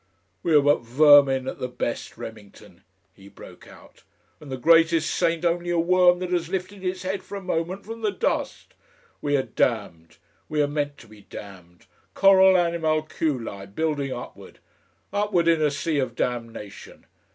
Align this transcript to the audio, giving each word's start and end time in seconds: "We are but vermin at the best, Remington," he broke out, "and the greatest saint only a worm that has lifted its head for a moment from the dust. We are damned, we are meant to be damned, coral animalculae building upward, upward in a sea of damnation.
"We 0.41 0.55
are 0.55 0.63
but 0.63 0.81
vermin 0.83 1.47
at 1.47 1.59
the 1.59 1.67
best, 1.67 2.17
Remington," 2.17 2.83
he 3.13 3.27
broke 3.27 3.67
out, 3.67 4.01
"and 4.39 4.51
the 4.51 4.57
greatest 4.57 5.13
saint 5.15 5.45
only 5.45 5.69
a 5.69 5.77
worm 5.77 6.17
that 6.21 6.31
has 6.31 6.49
lifted 6.49 6.83
its 6.83 7.03
head 7.03 7.21
for 7.21 7.35
a 7.37 7.41
moment 7.43 7.85
from 7.85 8.01
the 8.01 8.09
dust. 8.11 8.73
We 9.21 9.37
are 9.37 9.43
damned, 9.43 10.17
we 10.49 10.59
are 10.63 10.67
meant 10.67 10.97
to 10.97 11.07
be 11.07 11.21
damned, 11.21 11.85
coral 12.15 12.55
animalculae 12.57 13.67
building 13.75 14.11
upward, 14.11 14.57
upward 15.13 15.47
in 15.47 15.61
a 15.61 15.69
sea 15.69 15.99
of 15.99 16.15
damnation. 16.15 17.05